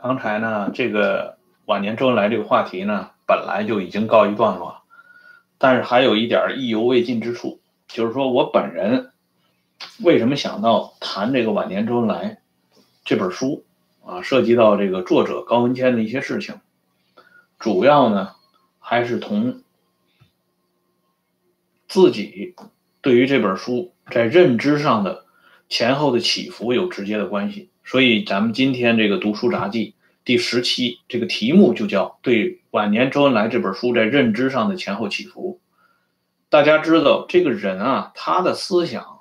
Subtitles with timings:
[0.00, 4.84] 刚才呢，这个晚年周恩来这个话题呢，本来就已经告一段落，
[5.58, 7.58] 但是还有一点意犹未尽之处，
[7.88, 9.10] 就是说我本人
[10.04, 12.38] 为什么想到谈这个晚年周恩来
[13.04, 13.64] 这本书
[14.06, 16.60] 啊，涉及到这个作者高文谦的一些事情，
[17.58, 18.36] 主要呢
[18.78, 19.64] 还是同
[21.88, 22.54] 自己
[23.00, 25.24] 对于这本书在认知上的
[25.68, 27.70] 前后的起伏有直接的关系。
[27.84, 29.94] 所以，咱们今天这个读书杂记
[30.28, 35.58] 第十期，这个题目就叫“对晚年周恩来这本书在认知上的前后起伏”。
[36.50, 39.20] 大家知道，这个人啊，他的思想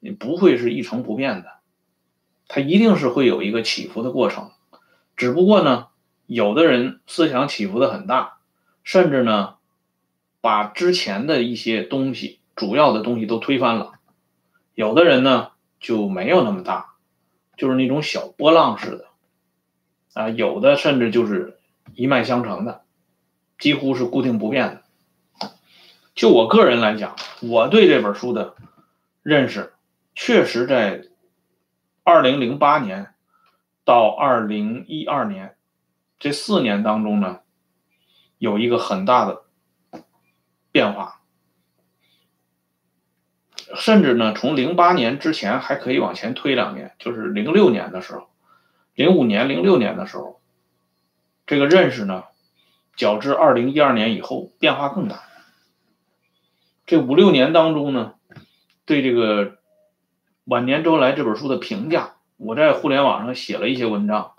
[0.00, 1.58] 也不会是一成不变的，
[2.48, 4.52] 他一定是会有一个起伏的过程。
[5.18, 5.88] 只不过呢，
[6.24, 8.38] 有的人思想起伏的很大，
[8.84, 9.56] 甚至呢，
[10.40, 13.92] 把之前的一些东西、主要的东西都推翻了；
[14.74, 16.94] 有的人呢，就没有那么大。
[17.58, 19.04] 就是那种小波浪式的，
[20.16, 21.58] 啊，有的甚至就是
[21.94, 22.84] 一脉相承的，
[23.58, 25.50] 几乎是固定不变的。
[26.14, 28.54] 就我个人来讲，我对这本书的
[29.22, 29.74] 认识，
[30.14, 31.04] 确实在
[32.02, 33.12] 二零零八年
[33.84, 35.54] 到二零一二年
[36.18, 37.40] 这四年当中呢，
[38.38, 39.42] 有一个很大的
[40.72, 41.20] 变化。
[43.74, 48.30] 甚至呢，从零八年之前还可以往前推两年，就是零六年的时候，
[48.96, 50.40] 零五年、零六年的时候，
[51.46, 52.24] 这个认识呢，
[52.96, 55.22] 较之二零一二年以后变化更大。
[56.86, 58.14] 这五六年当中呢，
[58.86, 59.50] 对这个
[60.44, 64.32] 《晚年周恩来》这本书的评价，我在互联网上写了一些文章，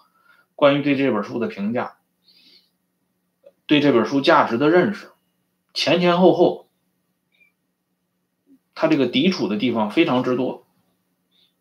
[0.56, 1.98] 关于对这本书的评价，
[3.68, 5.12] 对这本书价值的认识，
[5.74, 6.66] 前前后后。
[8.80, 10.68] 他这个抵触的地方非常之多，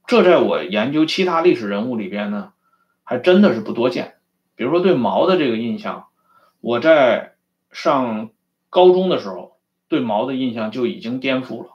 [0.07, 2.53] 这在我研究其他历史人物里边呢，
[3.06, 4.17] 还真的是不多见。
[4.56, 6.09] 比如说对毛的这个印象，
[6.61, 7.34] 我在
[7.71, 8.31] 上
[8.69, 9.56] 高中的时候
[9.89, 11.71] 对毛的印象就已经颠覆了，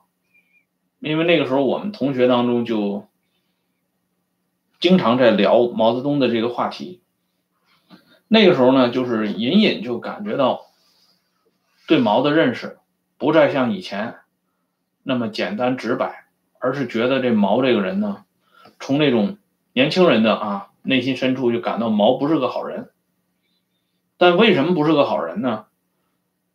[1.00, 3.08] 因为那个时候我们同学当中就
[4.80, 7.02] 经常在聊毛泽东的这个话题，
[8.28, 10.62] 那个时候呢，就是隐隐就感觉到
[11.88, 12.80] 对毛的认识
[13.18, 14.16] 不再像以前。
[15.04, 16.26] 那么简单直白，
[16.60, 18.24] 而是觉得这毛这个人呢，
[18.80, 19.38] 从那种
[19.74, 22.90] 年轻人的啊内心深处就感到毛不是个好人。
[24.18, 25.66] 但为什么不是个好人呢？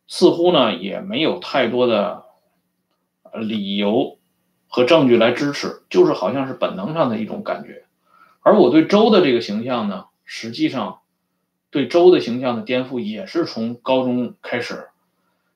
[0.07, 2.23] 似乎呢也没有太多的
[3.33, 4.17] 理由
[4.69, 7.83] 和证据来支持，就是好像是本能上的一种感觉。
[8.41, 10.99] 而我对周的这个形象呢，实际上
[11.69, 14.87] 对周的形象的颠覆也是从高中开始。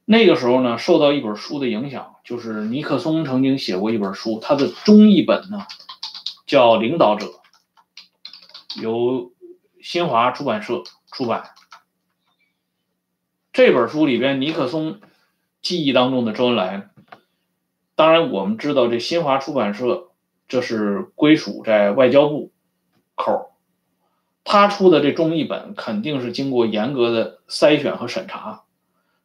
[0.04, 5.66] 那个时候呢，受到一本书的影响，就是尼克松曾经写过一本书，他的中译本呢
[6.46, 7.28] 叫《领导者》，
[8.80, 9.32] 由
[9.82, 11.46] 新华出版社出版。
[13.52, 15.02] 这本书里边，尼克松
[15.62, 16.90] 记忆当中的周恩来，
[17.96, 20.12] 当然我们知道这新华出版社
[20.48, 22.52] 这是归属在外交部
[23.16, 23.52] 口，
[24.44, 28.64] 他出的这中译本肯定是经过严格的筛选和审查。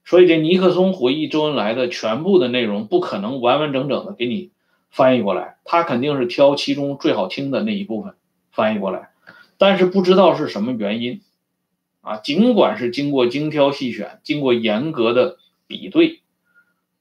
[0.05, 4.53] 所以这尼克松回忆周恩来的全部的内容不可能完完整整的给你
[4.91, 8.15] 翻译过来，他肯定是挑其中最好听的那一部分
[8.51, 9.11] 翻译过来，
[9.59, 11.23] 但是不知道是什么原因，
[12.01, 16.21] 啊，尽管是经过精挑细选，经过严格的比对，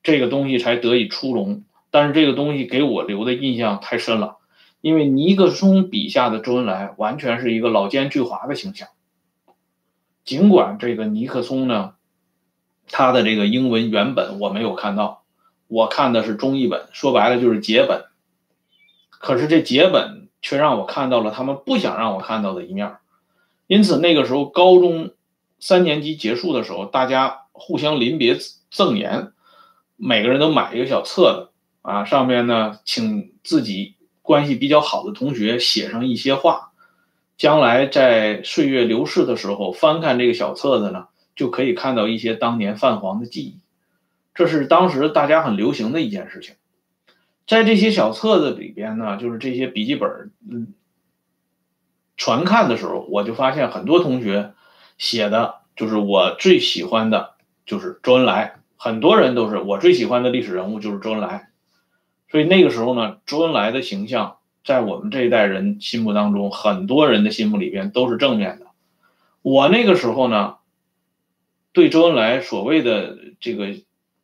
[0.04, 4.38] 这个东西才得以出笼，但是这个东西给我留的印象太深了，
[4.82, 8.90] 因为尼克松笔下的周恩来完全是一个老奸巨猾的形象，
[10.24, 11.94] 尽管这个尼克松呢。
[12.88, 15.24] 他的这个英文原本我没有看到，
[15.66, 18.06] 我看的是中译本，说白了就是解本。
[19.10, 22.98] 可是这解本却让我看到了他们不想让我看到的一面。
[23.66, 25.10] 因此那个时候高中
[25.60, 28.38] 三年级结束的时候，大家互相临别
[28.70, 29.32] 赠言，
[29.96, 31.50] 每个人都买一个小册子
[31.82, 36.74] 啊，上面呢请自己关系比较好的同学写上一些话，
[37.36, 41.08] 将来在岁月流逝的时候翻看这个小册子呢。
[41.36, 43.60] 就可以看到一些当年泛黄的记忆，
[44.34, 46.56] 这是当时大家很流行的一件事情。
[47.48, 50.74] 在这些小册子里边呢，就是这些笔记本，嗯，
[52.18, 54.54] 传看的时候，我就发现很多同学
[54.98, 58.56] 写的就是我最喜欢的，就是周恩来。
[58.78, 61.50] 很多人都是我最喜欢的历史人物就是周恩来。
[62.30, 68.68] 所以那个时候呢，周恩来的形象在我们这一代人心目当中，很多人的心目里边都是正面的。
[69.42, 70.56] 我那个时候呢。
[71.76, 73.76] 对周恩来所谓的这个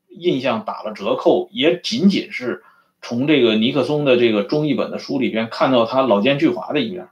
[0.07, 2.63] 印象打了折扣，也仅仅是
[3.01, 7.09] 从这个尼克松的这个中译本的书里边看到他老奸巨猾的一面。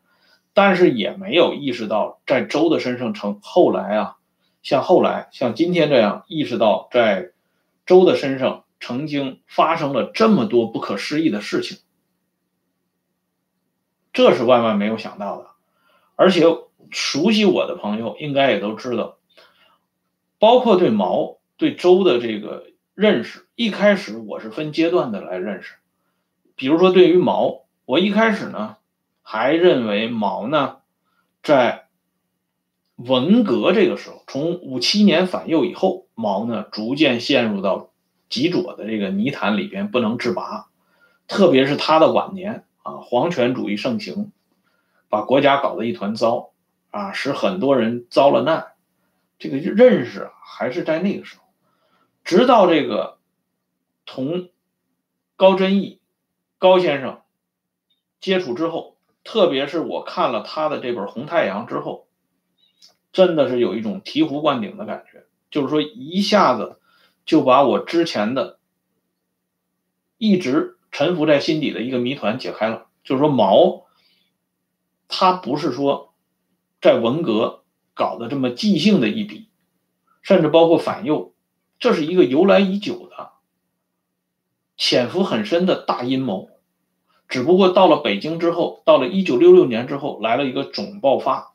[0.52, 4.18] 但是也没有意识到在周的身上成后来啊，
[4.62, 7.32] 像后来像今天这样意识到在
[7.86, 11.78] 周的身上曾经发生了这么多不可思议的事情，
[14.12, 15.48] 这是万万没有想到的。
[16.16, 16.44] 而且
[16.90, 19.18] 熟悉我的朋友应该也都知道，
[20.40, 22.69] 包括对毛对周的这个
[23.00, 25.76] 认识，一开始我是分阶段的来认识。
[26.58, 28.76] 比如说对于毛，我一开始呢。
[29.22, 30.78] 还认为毛呢，
[31.44, 31.86] 在
[32.96, 37.92] 文革这个时候，从五七年反右以后，毛呢逐渐陷入到
[38.28, 40.68] 极左的这个泥潭里边不能自拔。
[41.28, 44.32] 特别是他的晚年啊，皇权主义盛行，
[45.08, 46.50] 把国家搞得一团糟
[46.90, 48.74] 啊，使很多人遭了难。
[49.38, 51.44] 这个认识，还是在那个时候。
[52.30, 53.18] 直到这个
[54.06, 54.50] 同
[55.36, 56.00] 高真义
[56.60, 57.24] 高先生
[58.20, 58.98] 接触之后。
[59.22, 62.08] 特别是我看了他的这本《红太阳》之后，
[63.12, 66.80] 真的是有一种醍醐灌顶的感觉，就是说一下子
[67.26, 68.60] 就把我之前的
[70.18, 72.88] 一直沉浮在心底的一个谜团解开了。
[73.04, 73.86] 就是说毛，
[75.08, 76.14] 他不是说
[76.80, 79.50] 在文革搞的这么即兴的一笔，
[80.22, 81.29] 甚至包括反右，
[81.80, 83.32] 这是一个由来已久的、
[84.78, 86.50] 潜伏很深的大阴谋。
[87.28, 91.54] 只不过到了北京之后，到了一九六六年之后，来了一个总爆发。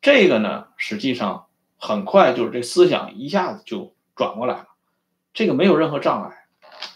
[0.00, 4.68] 这个呢，实际上很快就是这思想一下子就转过来了，
[5.34, 6.46] 这个没有任何障碍，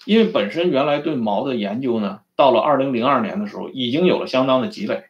[0.04, 5.06] 因为本身原来对毛的研究呢，到了二零零二年的时候已经有了相当的积累，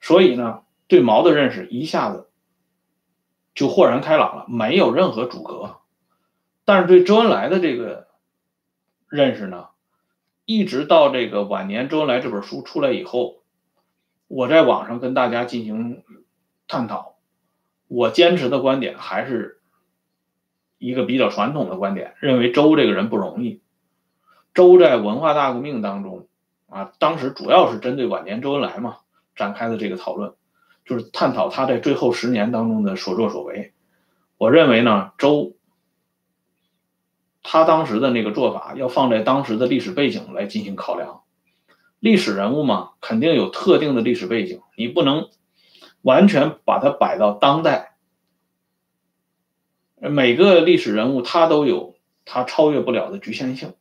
[0.00, 2.29] 所以呢，对毛的认识一下子
[3.60, 5.80] 就豁然开朗了，没有任何阻隔。
[6.64, 8.06] 但是对周恩来的这个
[9.06, 9.66] 认识呢？
[10.46, 13.42] 一直到这个晚年，周恩来这本书出来以后，
[14.28, 16.02] 我在网上跟大家进行
[16.68, 17.16] 探讨，
[17.86, 19.60] 我坚持的观点还是
[20.78, 23.60] 一个比较传统的观点，认为周这个人不容易。
[24.54, 26.26] 周在文化大革命当中
[26.70, 29.00] 啊，当时主要是针对晚年周恩来嘛
[29.36, 30.32] 展开的这个讨论，
[30.90, 33.72] 就是探讨他在最后十年当中的所作所为。
[34.38, 35.54] 我认为呢，周。
[37.44, 41.22] 他当时的那个做法，要放在当时的历史背景来进行考量。
[42.00, 45.28] 历史人物嘛，肯定有特定的历史背景，你不能
[46.02, 47.96] 完全把它摆到当代。
[49.94, 51.94] 每个历史人物他都有
[52.24, 53.74] 他超越不了的局限性。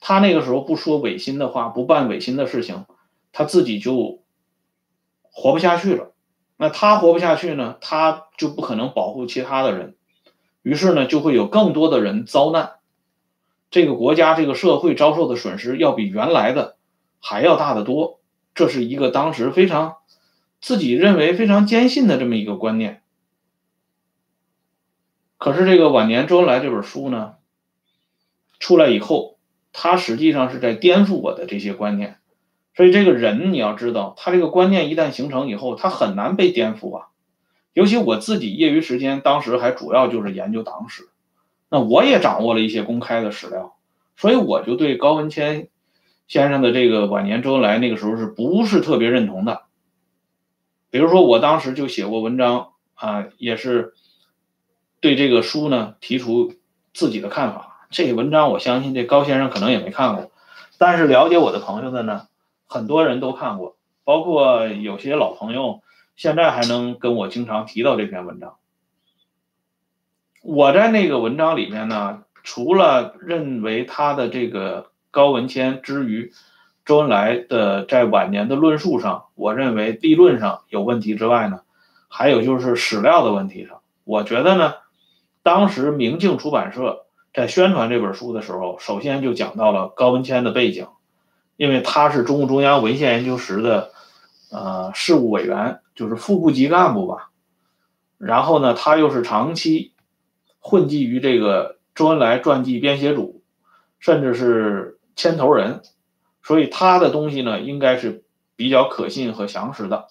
[0.00, 2.86] 他那个时候不说违心的话，不办违心的事情，
[3.30, 4.24] 他自己就
[5.36, 6.14] 活不下去了。
[6.56, 9.94] 那他活不下去呢，他就不可能保护其他的人。
[10.62, 12.76] 于是呢，就会有更多的人遭难，
[13.70, 16.76] 这个国家、这个社会遭受的损失要比原来的
[17.20, 18.20] 还要大得多。
[18.54, 19.96] 这是一个当时非常
[20.62, 23.02] 自己认为非常坚信的这么一个观念。
[25.36, 27.34] 可是这个晚年周恩来这本书呢，
[28.58, 29.36] 出来以后，
[29.74, 32.20] 他实际上是在颠覆我的这些观念。
[32.76, 37.06] 所以这个人你要知道，他这个观念一旦形成以后，他很难被颠覆啊。
[37.72, 41.08] 尤其我自己业余时间，当时还主要就是研究党史，
[41.70, 43.76] 那我也掌握了一些公开的史料，
[44.16, 45.68] 所以我就对高文谦
[46.28, 49.62] 先生的这个晚年周恩来那个时候是不是特别认同的？
[50.90, 53.94] 比如说我当时就写过文章啊，也是
[55.00, 56.54] 对这个书呢提出
[56.94, 57.86] 自己的看法。
[57.90, 60.30] 这文章我相信这高先生可能也没看过，
[60.78, 62.26] 但是了解我的朋友的呢，
[62.66, 65.82] 很多人都看过，包括有些老朋友。
[66.18, 68.56] 现在还能跟我经常提到这篇文章。
[70.40, 76.32] 我在那个文章里面呢，除了认为他的这个高文谦之于
[76.86, 81.60] 周恩来的在晚年的论述上，我认为立论上有问题之外呢，
[82.08, 84.72] 还有就是史料的问题上，我觉得呢，
[85.42, 87.04] 当时明镜出版社
[87.34, 90.86] 在宣传这本书的时候，首先就讲到了高文谦的背景，
[91.56, 93.90] 因为他是中共中央文献研究室的
[94.50, 95.80] 呃事务委员。
[95.96, 97.30] 就是副部级干部吧，
[98.18, 99.94] 然后呢，他又是长期
[100.60, 103.42] 混迹于这个周恩来传记编写组，
[103.98, 105.80] 甚至是牵头人，
[106.42, 108.24] 所以他的东西呢，应该是
[108.56, 110.08] 比较可信和详实的。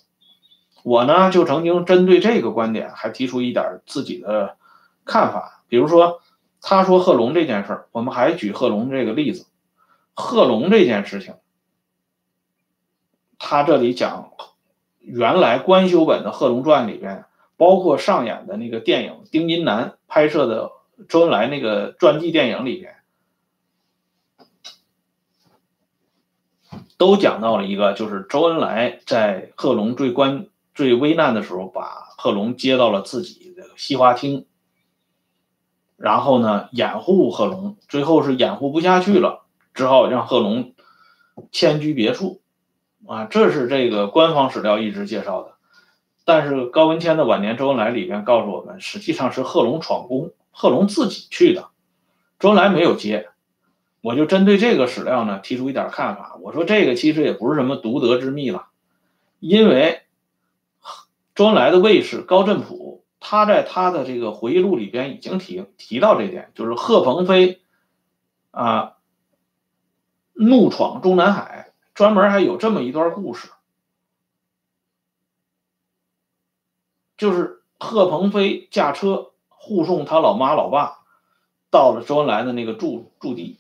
[0.81, 4.57] 我呢，就曾经针对这个观点，还提出一点自己的
[5.05, 6.19] 看法，比如说，
[6.63, 9.45] 他说贺龙这件事儿，我们还举贺龙这个例子，
[10.15, 11.35] 贺龙这件事情，
[13.37, 14.31] 他这里讲。
[15.07, 17.25] 原来官修本的《贺龙传》里边，
[17.57, 20.71] 包括上演的那个电影丁金南拍摄的
[21.07, 22.95] 周恩来那个传记电影里边，
[26.97, 34.47] 都讲到了一个，就是周恩来在贺龙最关最危难的时候，把贺龙接到了自己的西花厅，
[35.97, 39.44] 然后呢掩护贺龙，最后是掩护不下去了，
[39.75, 40.73] 只好让贺龙
[41.51, 42.41] 迁居别处。
[43.05, 45.51] 啊，这是这个官方史料一直介绍的。
[46.23, 51.67] 但是高文谦的晚年周恩来里边告诉我们，实际上是贺龙闯宫，贺龙自己去的，
[52.39, 53.29] 周恩来没有接。
[54.01, 58.67] 我就针对这个史料呢提出一点看法，我说这个其实也不是什么独得之秘了，
[59.39, 60.01] 因为
[61.35, 67.61] 周恩来的卫士高振普，他在他的这个回忆录里边已经提提到这点，就是贺鹏飞
[68.49, 68.93] 啊
[70.35, 73.49] 怒闯中南海，专门还有这么一段故事。
[77.17, 80.99] 就是贺鹏飞驾车护送他老妈老爸
[81.71, 83.57] 到了周恩来的那个驻驻地，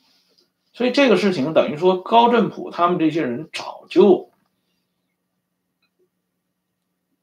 [0.73, 4.29] 所以这个事情等于说高振普他们这些人早就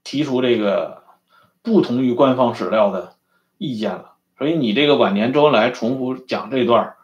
[0.02, 1.04] 提出这个
[1.60, 3.16] 不同于官方史料的
[3.58, 4.14] 意见了。
[4.38, 6.96] 所以你这个晚年周恩来重复讲这段，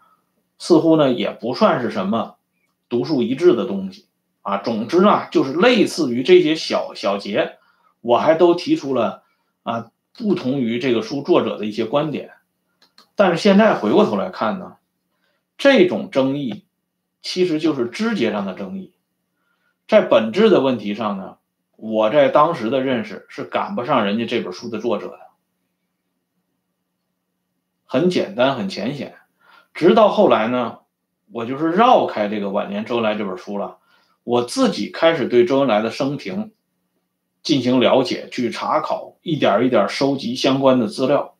[0.58, 2.37] 似乎呢也不算是什么
[2.88, 4.06] 独树一帜的东西
[4.42, 4.58] 啊。
[4.58, 7.58] 总之呢，就是类似于这些小小节。
[8.00, 9.24] 我还都提出了
[9.64, 12.30] 啊，不同于这个书作者的一些观点，
[13.16, 14.76] 但是现在回过头来看呢，
[15.58, 16.64] 这种争议
[17.22, 18.94] 其实就是枝节上的争议，
[19.88, 21.38] 在本质的问题上呢，
[21.74, 25.18] 我在当时的认识是赶不上人家这本书的作者的，
[27.84, 29.16] 很简单很浅显，
[29.74, 30.78] 直到后来呢，
[31.32, 33.78] 我就是绕开这个晚年周恩来这本书了，
[34.24, 36.52] 我自己开始对周恩来的生平。
[37.40, 41.36] 进行了解，去查考，一点一点收集相关的资料，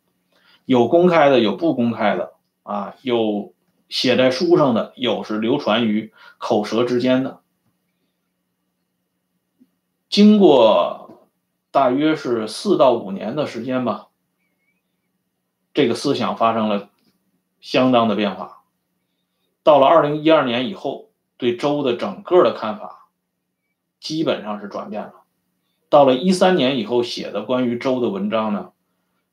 [0.64, 3.52] 有公开的，有不公开的，啊，有
[3.88, 7.40] 写在书上的，有是流传于口舌之间的。
[10.09, 11.28] 经过
[11.73, 14.07] 大约是四到五年的时间吧，
[15.75, 16.88] 这个思想发生了
[17.61, 18.58] 相当的变化。
[19.69, 23.11] 到了二零一二年以后，对周的整个的看法
[24.01, 25.13] 基本上是转变了。
[25.91, 28.73] 到了一三年以后写的关于周的文章呢，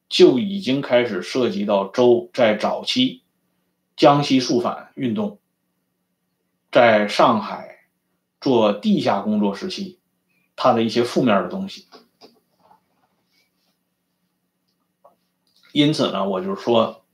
[0.09, 3.23] 就已经开始涉及到周在早期
[3.95, 5.39] 江西肃反运动，
[6.69, 7.85] 在上海
[8.41, 9.99] 做地下工作时期，
[10.57, 11.87] 他的一些负面的东西。
[15.71, 17.05] 因此呢，我就说，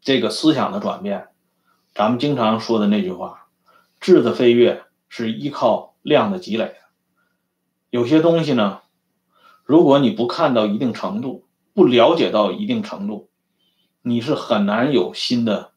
[0.00, 1.26] 这个思想的转变，
[1.98, 3.48] 咱们经常说的那句话，
[3.98, 6.76] 质的飞跃是依靠量的积累。
[7.90, 8.82] 有些东西呢，
[9.64, 13.30] 如果你不看到一定程度，不了解到一定程度，
[14.00, 15.72] 你是很难有新的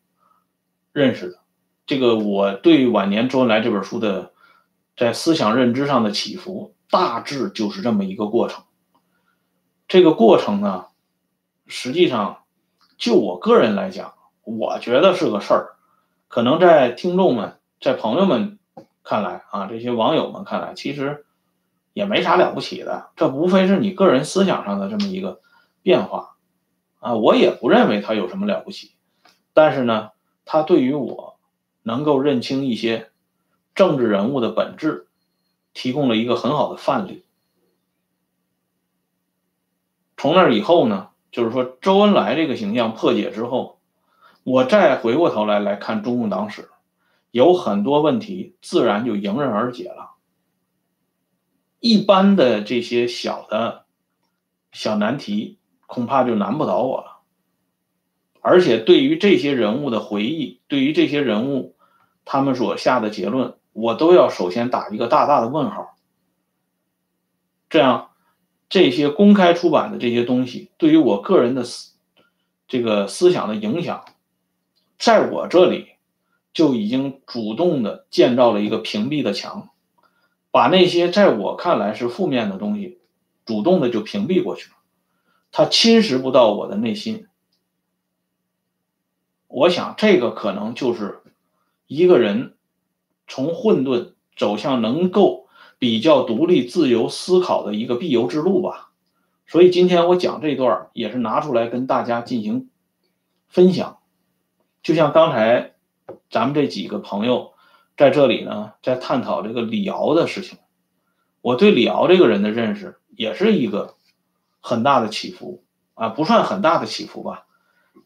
[0.94, 1.40] 认识的。
[1.88, 4.32] 这个我对晚年周恩来这本书的
[4.96, 8.64] 在思想认知上的起伏，大致就是这么一个过程。
[9.88, 10.86] 这个过程呢，
[11.66, 12.44] 实际上
[12.96, 14.14] 就我个人来讲，
[14.44, 15.71] 我觉得是个事儿。
[16.32, 18.58] 可能在听众们、在朋友们
[19.04, 21.26] 看来啊，这些网友们看来，其实。
[21.94, 25.42] 也没啥了不起的，这无非是你个人思想上的这么一个
[25.82, 26.38] 变化，
[27.02, 28.94] 啊，我也不认为他有什么了不起，
[29.54, 30.12] 但是呢，
[30.46, 31.38] 他对于我
[31.84, 33.12] 能够认清一些
[33.76, 35.08] 政治人物的本质，
[35.74, 37.26] 提供了一个很好的范例。
[40.16, 43.81] 从那以后呢，就是说周恩来这个形象破解之后，
[44.44, 46.70] 我再回过头来来看中共党史，
[47.32, 50.16] 有很多问题自然就迎刃而解了。
[51.80, 53.86] 一般的这些小的、
[54.72, 57.22] 小难题，恐怕就难不倒我了。
[58.40, 61.76] 而且对于这些人物的回忆，对于这些人物
[62.26, 65.96] 他们所下的结论，我都要首先打一个大大的问号。
[67.70, 68.10] 这样，
[68.70, 71.96] 这些公开出版的这些东西，对于我个人的思
[72.68, 74.06] 这个思想的影响，
[75.02, 75.88] 在我这里
[76.54, 79.70] 就已经主动的建造了一个屏蔽的墙。
[80.52, 83.00] 把那些在我看来是负面的东西，
[83.44, 84.76] 主动的就屏蔽过去了，
[85.52, 87.26] 它侵蚀不到我的内心。
[89.48, 91.24] 我想这个可能就是
[91.88, 92.56] 一个人
[93.28, 95.48] 从混沌走向能够
[95.80, 98.92] 比较独立自由思考的一个必由之路吧。
[99.48, 102.70] 所以今天我讲这段也是拿出来跟大家进行
[103.48, 103.98] 分享，
[104.84, 105.74] 就像刚才
[106.30, 107.50] 咱们这几个朋友。
[107.98, 110.58] 在这里呢，在探讨这个李敖的事情，
[111.42, 113.94] 我对李敖这个人的认识也是一个
[114.60, 117.46] 很大的起伏啊，不算很大的起伏吧，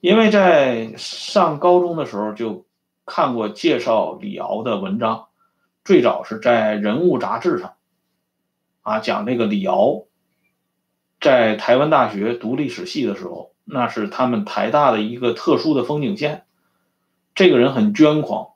[0.01, 2.65] 因为在上高中的时候就
[3.05, 5.27] 看过介绍李敖的文章，
[5.85, 7.75] 最早是在《人物》杂志上，
[8.81, 10.07] 啊，讲这个李敖
[11.21, 16.41] 在台湾大学读历史系的时候，那是他们台大的一个特殊的风景线。
[17.35, 18.51] 这个人很捐狂，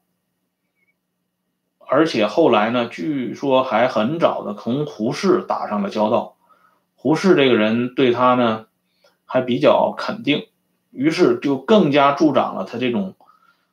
[1.80, 6.38] 而且后来呢，据说还很早的同胡适打上了交道。
[6.96, 8.68] 胡适这个人对他呢
[9.26, 10.48] 还比较肯定，
[10.92, 13.18] 于是就更加助长了他这种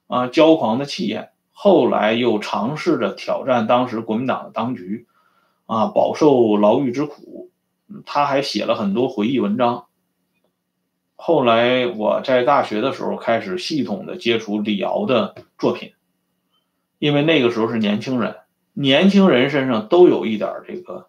[0.09, 1.31] 啊骄狂的气焰。
[1.53, 5.07] 后来又尝试着挑战当时国民党的当局，
[5.67, 7.51] 啊，饱受牢狱之苦。
[8.05, 9.86] 他还写了很多回忆文章。
[11.19, 15.95] 后来我在大学的时候开始系统的接触李敖的作品，
[16.99, 18.37] 因为那个时候是年轻人，
[18.75, 21.09] 年轻人身上都有一点这个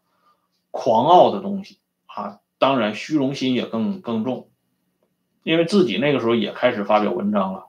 [0.72, 4.48] 狂傲的东西啊，当然虚荣心也更更重，
[5.44, 7.66] 因为自己那个时候也开始发表文章了，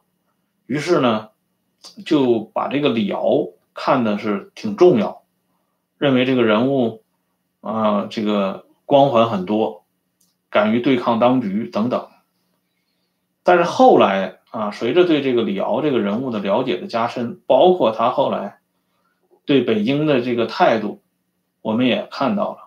[0.67, 1.31] 于是呢
[2.07, 5.25] 就把这个李敖看的是挺重要，
[5.99, 7.03] 认为这个人物
[7.61, 9.85] 啊这个光环很多，
[10.51, 12.09] 敢于对抗当局等等。
[13.49, 18.59] 但是后来啊，随着对这个李敖这个人物的了解的加深，包括他后来
[19.47, 21.03] 对北京的这个态度，
[21.63, 22.59] 我们也看到了。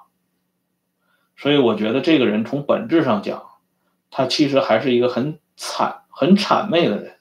[1.38, 3.44] 所以我觉得这个人从本质上讲，
[4.10, 7.18] 他其实还是一个很惨、很谄媚的人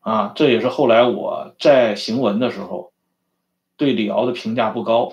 [0.00, 0.32] 啊。
[0.34, 2.92] 这也是后来我在行文的时候
[3.76, 5.12] 对李敖的评价不高。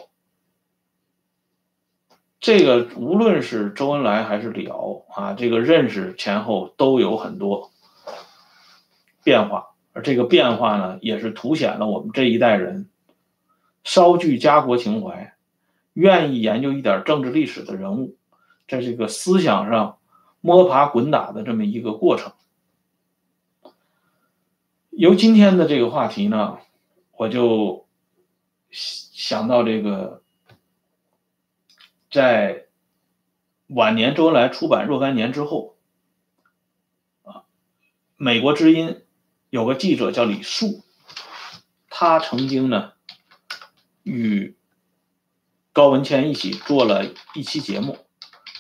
[2.40, 7.72] 这个无论是周恩来还是李敖啊，这个认识前后都有很多
[9.24, 12.88] 变化，而这个变化呢，也是凸显了我们这一代人
[13.84, 15.34] 稍具家国情怀、
[15.94, 18.16] 愿意研究一点政治历史的人物，
[18.68, 19.98] 在这个思想上
[20.40, 22.34] 摸爬滚打的这么一个过程。
[24.92, 26.60] 由今天的这个话题呢，
[27.18, 27.88] 我就
[28.70, 30.22] 想到这个。
[32.16, 32.68] 在
[33.68, 35.76] 晚年，周恩来出版若干年之后，
[37.24, 37.44] 啊，
[38.16, 39.04] 美国之音
[39.50, 40.86] 有个记者叫李树，
[41.90, 42.94] 他曾经呢
[44.04, 44.56] 与
[45.74, 47.98] 高文谦一起做了一期节目，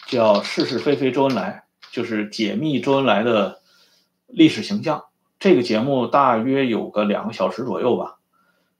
[0.06, 1.66] 叫《是是非非周恩来》，
[1.96, 3.62] 就是解密周恩来的
[4.28, 5.06] 历史形象。
[5.40, 8.18] 这个节目大约有个两个小时左右吧，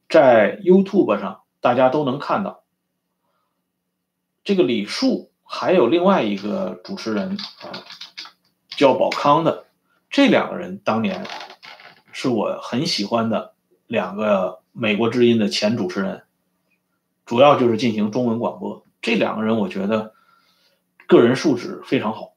[0.10, 2.65] 在 YouTube 上大家都能看到。
[4.46, 7.74] 这个李树还有另外一个主持人啊，
[8.70, 9.66] 叫宝康的，
[10.12, 11.26] 这两个人当年
[12.12, 13.56] 是我很喜欢的
[13.88, 16.22] 两个美国之音的前主持人，
[17.26, 18.86] 主要就是进行中文广播。
[19.02, 20.14] 这两个人我觉得
[21.08, 22.34] 个人素质非常好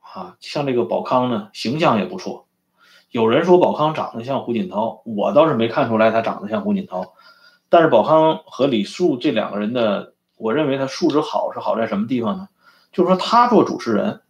[0.00, 2.48] 啊，像这个宝康呢，形象也不错。
[3.12, 7.14] 有人说宝康长得像胡锦涛，我倒是没看出来他长得像胡锦涛，
[7.68, 10.14] 但是宝康和李树这两个人的。
[10.38, 12.48] 我认为他素质好是好在什么地方呢？
[12.90, 14.22] 就是说他做主持人，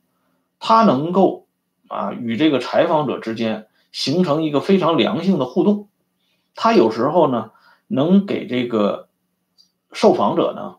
[0.59, 1.47] 他能够
[1.87, 5.89] 啊与这个采访者之间形成一个非常良性的互动。
[6.55, 7.53] 他有时候呢
[7.87, 9.09] 能给这个
[9.93, 10.77] 受访者呢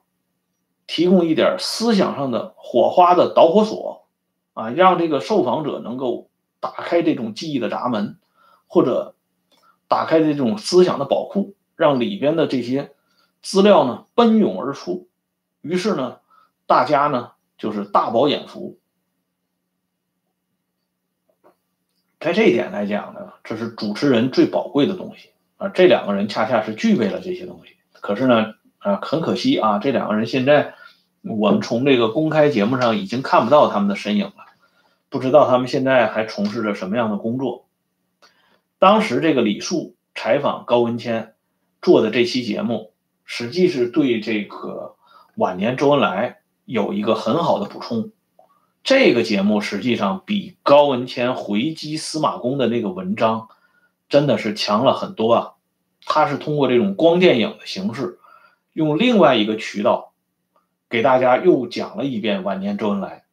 [0.87, 4.07] 提供一点思想上的火花的导火索
[4.53, 8.17] 啊，让这个受访者能够打开这种记忆的闸门，
[8.67, 9.15] 或者
[9.87, 12.91] 打开这种思想的宝库，让里边的这些
[13.41, 15.07] 资料呢奔涌而出。
[15.61, 16.19] 于是呢，
[16.67, 18.79] 大家呢就是大饱眼福。
[22.19, 25.69] 在这一点来讲呢，这是主持人最宝贵的东西啊。
[25.69, 27.75] 这两个人恰恰是具备了这些东西。
[27.91, 30.75] 可是呢，啊，很可惜啊，这两个人现在
[31.23, 34.33] 我们从这个公开节目上已经看不到他们的身影了，
[35.09, 37.67] 不知道他们现在还从事着什么样的工作。
[38.79, 41.35] 当时这个李树采访高文谦
[41.81, 42.93] 做的这期节目，
[43.25, 44.95] 实际是对这个。
[45.39, 48.11] 晚年周恩来有一个很好的补充，
[48.83, 53.47] 这个节目实际上比高文谦回击司马光的那个文章
[54.09, 55.53] 真的是强了很多啊！
[56.05, 58.19] 他是通过这种光电影的形式，
[58.73, 60.11] 用另外一个渠道
[60.89, 63.23] 给大家又讲了一遍晚年周恩来，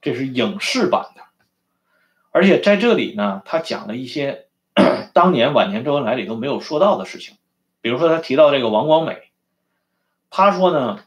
[0.00, 1.22] 这是影视版的，
[2.30, 4.46] 而且在这里呢，他讲了一些
[5.12, 7.34] 当年晚年周恩来里都没有说到的事情，
[7.80, 9.32] 比如说他提到这个王光美，
[10.30, 11.00] 他说呢。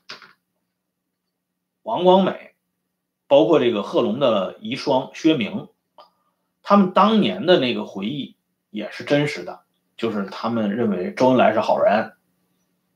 [1.85, 2.55] 王光美，
[3.27, 5.67] 包括这个贺龙的遗孀薛明，
[6.63, 8.37] 他们当年的那个回忆
[8.71, 9.59] 也是真实的，
[9.95, 12.13] 就是他们认为周恩来是好人，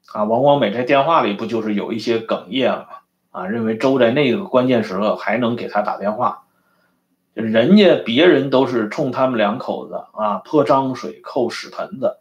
[0.08, 2.88] 啊，王光美在电话里不就是有一些哽咽吗？
[3.30, 6.46] 啊，认为周在那个关键时刻还能给他打电话，
[7.36, 12.18] 人家别人都是冲他们两口子啊泼脏水、扣屎盆子，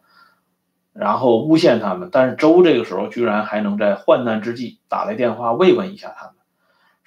[0.92, 6.34] 然后诬陷他们，但是周这个时候居然还能在患难之际打来电话慰问一下他们，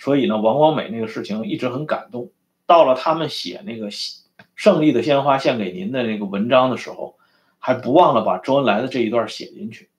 [0.02, 2.32] 所以呢，王光美那个事情一直很感动。
[2.66, 3.90] 到了他们写那个
[4.56, 7.20] “胜利的鲜花献给您”的那个文章的时候，
[7.60, 9.92] 还不忘了把周恩来的这一段写进去。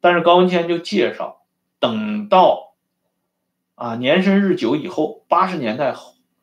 [0.00, 1.42] 但是高文谦就介绍，
[1.78, 2.74] 等到
[3.76, 5.94] 啊年深日久以后，八十年代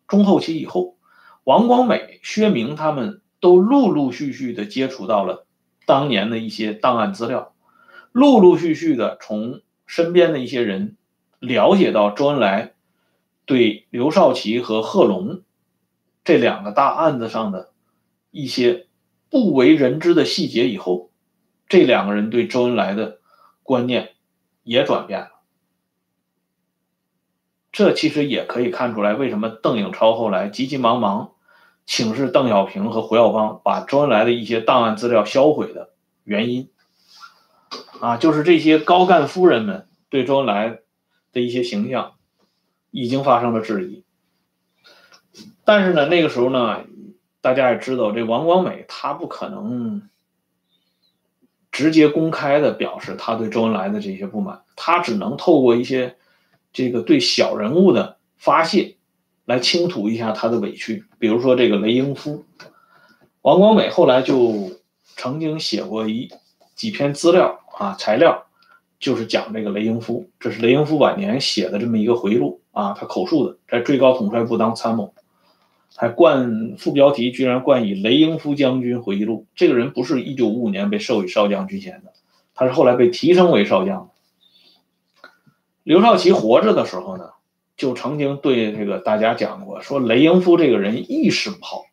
[0.07, 0.95] 中后期以后，
[1.43, 5.45] 王光美、薛明他们都陆陆续续的接触到了
[5.85, 7.53] 当年的一些档案资料，
[8.13, 10.95] 陆陆续续的从身边的一些人
[11.39, 12.75] 了解到周恩来
[13.47, 15.41] 对刘少奇和贺龙
[16.23, 17.71] 这两个大案子上的
[18.29, 18.85] 一些
[19.31, 21.09] 不为人知的细节以后，
[21.67, 23.17] 这两个人对周恩来的。
[23.63, 24.11] 观念
[24.63, 25.31] 也转变了，
[27.69, 31.33] 这其实也可以看出来，为什么邓颖超后来急急忙忙
[31.85, 35.89] 请示邓小平和胡耀邦，把周恩来的一些档案资料销毁的
[36.23, 36.69] 原因
[37.99, 40.79] 啊，就是这些高干夫人们对周恩来
[41.33, 42.13] 的一些形象
[42.91, 44.03] 已经发生了质疑。
[45.63, 46.85] 但是呢，那个时候呢，
[47.41, 50.09] 大家也知道，这王光美他不可能。
[51.69, 56.15] 直接公开的表示他对周恩来的这些不满，他只能透过一些
[56.73, 58.95] 这个对小人物的发泄
[59.45, 61.03] 来倾吐一下他的委屈。
[61.19, 62.45] 比如说这个雷英夫，
[63.43, 64.71] 王光美后来就
[65.03, 66.31] 曾经写过一
[66.73, 68.47] 几篇资料啊材料，
[68.97, 75.15] 就是讲这个雷英夫，这是雷英夫晚年写的这么一个回忆录啊，他口述的，在最高统帅部当参谋。
[75.95, 79.47] 还冠副标题，居然冠以雷英夫将军回忆录。
[79.55, 82.13] 这个人不是一九五五年被授予少将军衔的，
[82.53, 84.11] 他是后来被提升为少将。
[85.81, 87.31] 刘少奇活着的时候呢，
[87.75, 91.85] 就曾经对这个大家讲过，说雷英夫这个人意识不好，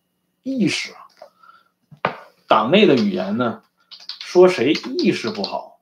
[0.43, 2.13] 意识啊。
[2.47, 3.63] 党内的语言呢，
[4.21, 5.79] 说谁意识不好，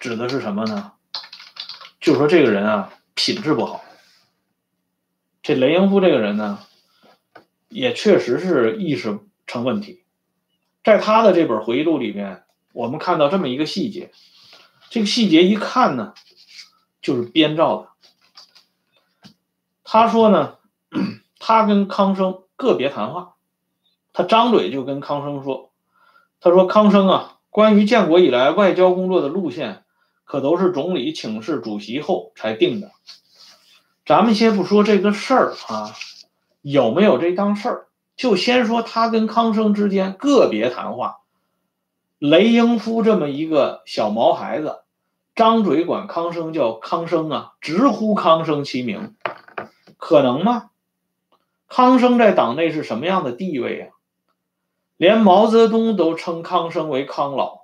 [0.00, 0.94] 指的是什么呢？
[2.08, 3.84] 就说这个人啊，品质不好。
[5.42, 6.60] 这雷英夫这个人呢，
[7.68, 10.04] 也确实是意识成问题。
[10.82, 14.10] 在他的这本回忆录里面，我们看到这么一个细节，
[14.88, 16.14] 这个细节一看呢，
[17.02, 17.88] 就是编造的。
[19.84, 20.56] 他说呢，
[21.38, 23.34] 他跟康生个别谈话，
[24.14, 25.72] 他张嘴就跟康生说
[26.40, 29.84] ：“他说康生啊，关于建国以来外交工作的路线，
[30.28, 32.92] 可都是总理请示主席后才定的。”
[34.04, 35.96] 咱们先不说这个事儿啊，
[36.60, 37.88] 有没有这档事儿？
[38.16, 41.20] 就先说他跟康生之间个别谈话。
[42.18, 44.80] 雷英夫这么一个小毛孩子，
[45.34, 49.14] 张嘴管康生叫康生啊，直呼康生其名，
[49.96, 50.70] 可能吗？
[51.68, 53.88] 康生在党内是什么样的地位啊？
[54.96, 57.60] 连毛泽东都称康生为康老，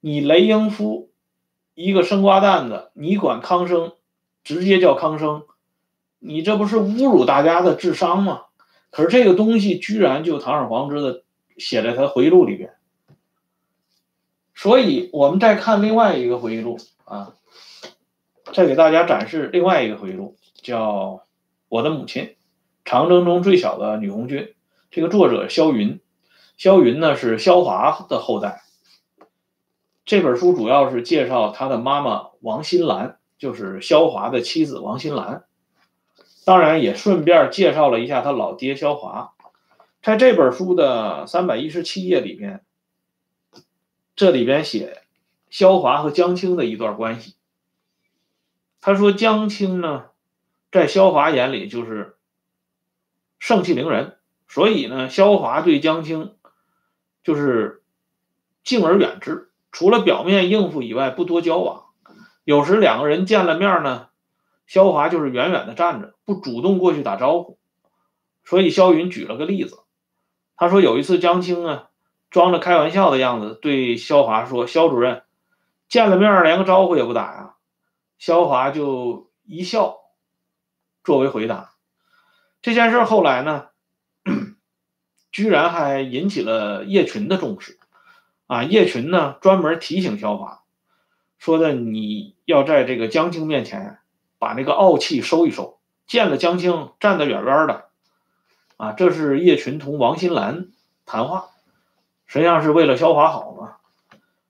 [0.00, 1.08] 你雷英夫
[1.76, 3.92] 一个生瓜蛋子，你管康生？
[4.42, 5.42] 直接叫康生，
[6.20, 8.42] 你这不是侮辱大家的智商吗？
[8.90, 11.24] 可是这个东西居然就堂而皇之的
[11.58, 12.74] 写在他回忆录里边。
[14.54, 17.34] 所以我们再看另外一个回忆录啊，
[18.54, 20.92] 再给大家展示另外一个回忆录，叫
[21.68, 22.22] 《我的母亲》，
[22.86, 24.54] 长征中最小的女红军。
[24.90, 26.00] 这个作者萧云，
[26.56, 28.62] 萧云呢是萧华的后代。
[30.06, 33.18] 这本书主要是介绍他的妈妈王新兰。
[33.38, 35.44] 就是萧华的妻子王新兰，
[36.46, 39.34] 当然也顺便介绍了一下他老爹萧华。
[40.00, 42.64] 在这本书的三百一十七页里边，
[44.14, 45.02] 这里边写
[45.50, 47.34] 萧华和江青的一段关系。
[48.80, 50.06] 他说江青呢，
[50.72, 52.16] 在萧华眼里就是
[53.38, 54.16] 盛气凌人，
[54.48, 56.34] 所以呢，萧华对江青
[57.22, 57.82] 就是
[58.64, 59.45] 敬而远之，
[59.76, 61.84] 除了表面应付以外，不多交往。
[62.44, 64.08] 有时两个人见了面呢，
[64.66, 67.58] 肖华就是远远的站着，不主动过去打招呼。
[68.42, 69.80] 所以肖云举了个例子，
[70.56, 71.90] 他说有一次江青啊，
[72.30, 75.24] 装着开玩笑的样子对肖华说：“肖主任，
[75.90, 77.56] 见了面连个招呼也不打呀。”
[78.16, 79.98] 肖华就一笑，
[81.04, 81.74] 作为回答。
[82.62, 83.66] 这件事后来呢，
[85.30, 87.78] 居然还引起了叶群的重视，
[88.46, 90.62] 啊，叶群呢专门提醒萧华。
[91.38, 93.98] 说的你要在这个江青面前
[94.38, 97.84] 把那个傲气收一收，见了江青站得远远的，
[98.76, 100.68] 啊，这是叶群同王新兰
[101.04, 101.50] 谈话，
[102.26, 103.76] 实际上是为了萧华好嘛。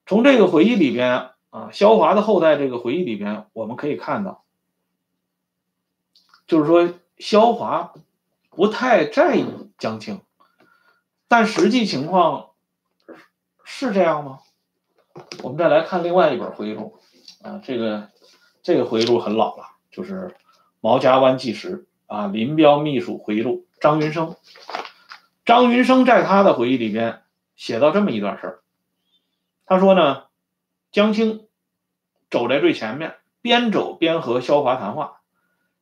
[0.07, 4.45] 从这个回忆里边啊，萧华的后代这个回忆里边，我们可以看到，
[6.47, 7.95] 就是说萧华
[8.51, 9.45] 不太在意
[9.79, 10.21] 江青，
[11.27, 12.51] 但实际情况
[13.69, 14.39] 是这样吗？
[15.43, 17.01] 我们再来看另外一本回忆录
[17.43, 18.09] 啊，这个
[18.63, 20.29] 这个回忆录很老了，就是
[20.81, 24.37] 《毛家湾纪实》啊，林彪秘书回忆录，张云生。
[25.45, 27.23] 张云生在他的回忆里边
[27.57, 28.61] 写到这么一段事儿，
[29.67, 30.25] 他说呢，
[30.93, 31.49] 江青
[32.31, 35.23] 走在最前面，边走边和萧华谈话，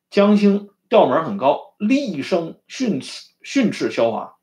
[0.09, 4.35] 江青调门很高，厉声训斥训斥萧华。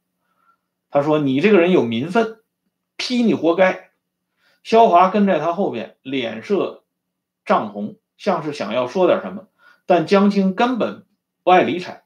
[0.91, 2.42] 他说：“你这个人有民愤，
[3.03, 3.91] 批你活该。”
[4.62, 6.85] 肖华跟在他后边，脸色
[7.45, 9.49] 涨红，像是想要说点什么，
[9.87, 11.05] 但江青根本
[11.43, 12.05] 不爱理睬，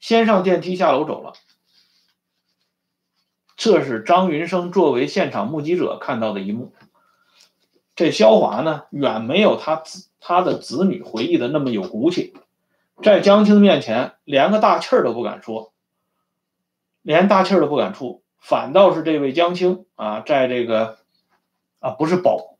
[0.00, 1.34] 先上电梯下楼走了。
[3.56, 6.72] 这是张云生作为现场目击者看到的一幕。
[7.94, 12.34] 这肖华呢，远没有他子他的子女回忆的那么有骨气，
[13.00, 15.72] 在江青面前连个大气儿都不敢说，
[17.02, 20.98] 连大气儿都不敢出，反倒是这位江青啊，在这个
[21.78, 22.56] 啊不是宝，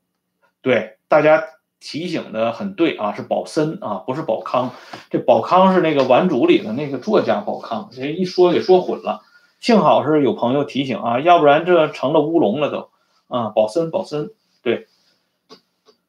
[0.61, 1.43] 对大家
[1.79, 4.71] 提醒的很对啊，是宝森啊，不是宝康。
[5.09, 9.21] 这宝康是那个《顽主》里的那个作家宝康，这一说给说混了。
[9.59, 12.89] 幸好是有朋友提醒啊，要不然这成了乌龙了都。
[13.27, 14.87] 啊，保森，保森，对。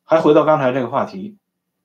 [0.04, 1.37] 还回到刚才这个话题，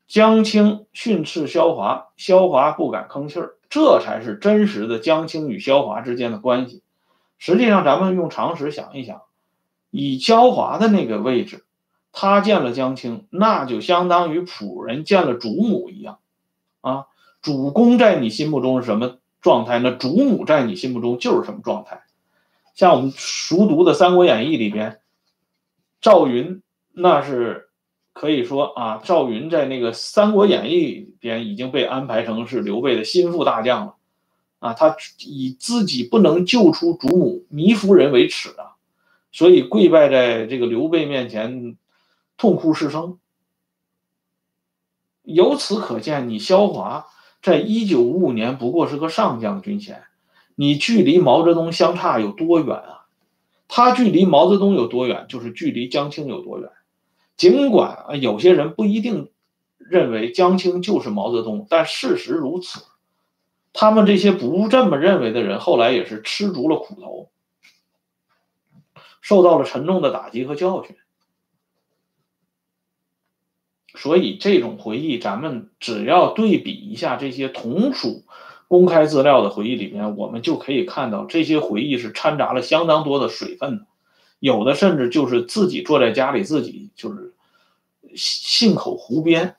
[0.08, 6.84] 江青训斥萧华，萧华不敢吭气儿，这才是真实的江青与萧华之间的关系。
[7.39, 9.23] 实际上，咱们用常识想一想，
[9.89, 11.65] 以焦华的那个位置，
[12.12, 16.19] 他见了江青，那就相当于仆人见了主母一样。
[16.82, 17.08] 啊，
[17.41, 19.17] 主公在你心目中是什么？
[19.41, 22.02] 状态，那主母在你心目中就是什么状态？
[22.75, 24.99] 像我们熟读的《三国演义》里边，
[26.02, 27.69] 赵云那是
[28.12, 33.95] 可以说啊，赵云在那个《三国演义》里边已经被安排成是刘备的心腹大将了
[34.60, 38.76] 啊，他以自己不能救出主母糜夫人为耻啊，
[39.32, 41.78] 所以跪拜在这个刘备面前，
[42.38, 43.17] 痛哭失声。
[45.24, 47.08] 由此可见，你萧华。
[47.41, 50.04] 在一九五五年，不过是个上将军衔，
[50.56, 53.06] 你距离毛泽东相差有多远啊？
[53.69, 56.69] 他距离毛泽东有多远，就是距离江青有多远。
[57.38, 59.30] 尽管啊，有些人不一定
[59.78, 62.84] 认为江青就是毛泽东，但事实如此。
[63.73, 67.29] 他们这些不这么认为的人，后来也是吃足了苦头，
[69.21, 70.95] 受到了沉重的打击和教训。
[73.95, 78.23] 所以这种回忆，咱们只要对比一下这些同属
[78.67, 83.86] 公开资料的回忆里面，我们就可以看到这些回忆是掺杂了相当多的水分，
[84.39, 87.34] 有的甚至就是自己坐在家里自己就是
[88.15, 89.55] 信口胡编。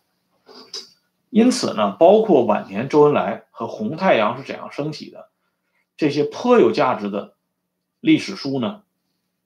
[1.28, 5.28] 因此呢，包括晚年周恩来和红太阳是怎样升起的
[5.98, 7.34] 这些颇有价值的
[8.00, 8.80] 历史书呢，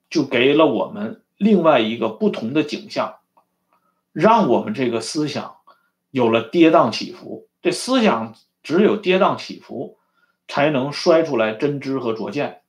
[0.08, 3.16] 就给了我们另外一个不同的景象。
[4.12, 5.56] 让我们这个思想
[6.12, 9.98] 有了跌宕起伏，这思想只有跌宕起伏，
[10.46, 12.60] 才能摔出来真知和拙见，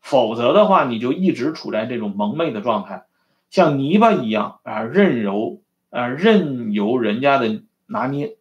[0.00, 3.06] 否则的话，你就一直处在这种蒙昧的状态，
[3.50, 8.36] 像泥巴一样啊，任由啊任由人家的拿捏。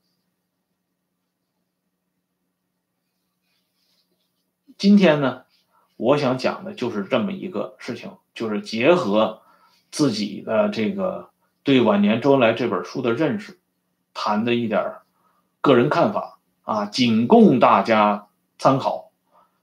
[4.84, 5.44] 今天呢，
[5.96, 9.42] 我想讲的就是这么一个事情，就是结合
[9.92, 11.30] 自己的这个。
[11.64, 13.62] 对晚年周恩来这本书的认识，
[14.14, 14.96] 谈的一点
[15.62, 19.14] 个人看法啊，仅供大家参考。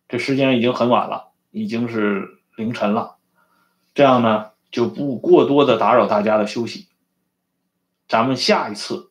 [0.09, 3.16] 这时间已经很晚了，已经是凌晨了，
[3.92, 6.88] 这样呢就不过多的打扰大家的休息。
[8.09, 9.11] 咱们下一次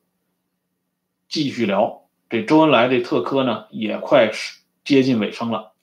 [1.27, 2.09] 继续聊。
[2.31, 4.31] 这周恩来这特科呢也快
[4.83, 5.73] 接近尾声了，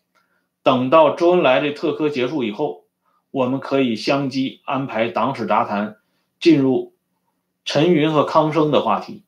[0.66, 2.86] 等到周恩来的特科结束以后，
[3.30, 5.98] 我们可以相继安排党史杂谈
[6.40, 6.92] 进入。
[7.64, 9.22] 陈云和康生的话题，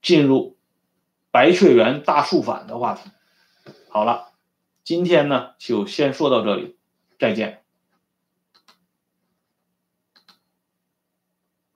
[0.00, 0.56] 进入
[1.30, 3.10] 白雀园大肃反的话题。
[3.90, 4.28] 好了，
[4.82, 6.76] 今天呢就先说到这里，
[7.18, 7.63] 再见。